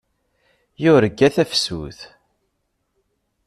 Yurga 0.83 1.27
tafsut. 1.35 1.99